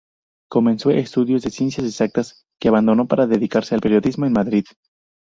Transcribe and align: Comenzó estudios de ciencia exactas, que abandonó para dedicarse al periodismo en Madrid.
Comenzó 0.49 0.89
estudios 0.89 1.43
de 1.43 1.51
ciencia 1.51 1.85
exactas, 1.85 2.47
que 2.59 2.69
abandonó 2.69 3.07
para 3.07 3.27
dedicarse 3.27 3.75
al 3.75 3.81
periodismo 3.81 4.25
en 4.25 4.33
Madrid. 4.33 4.65